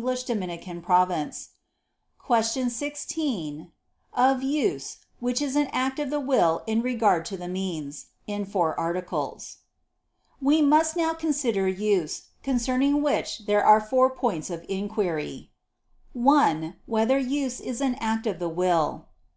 [2.20, 3.72] ________________________QUESTION 16
[4.14, 8.44] OF USE, WHICH IS AN ACT OF THE WILL IN REGARD TO THE MEANS (In
[8.44, 9.56] Four Articles)
[10.40, 15.50] We must now consider use; concerning which there are four points of inquiry:
[16.12, 19.06] (1) Whether use is an act of the will?